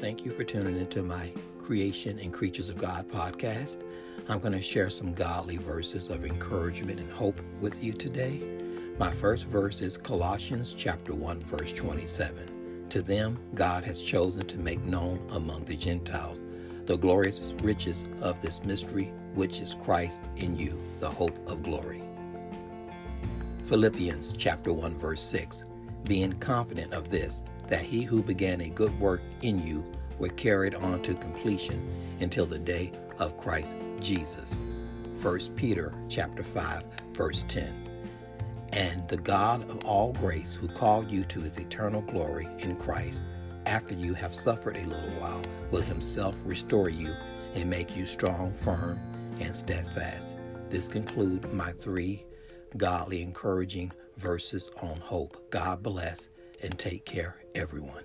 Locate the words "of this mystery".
18.20-19.14